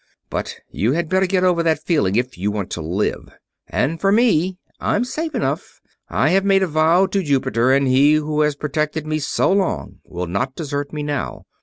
[0.31, 3.29] But you had better get over that feeling, if you want to live.
[3.67, 5.79] As for me, I'm safe enough.
[6.09, 9.99] I have made a vow to Jupiter, and he who has protected me so long
[10.03, 11.45] will not desert me now.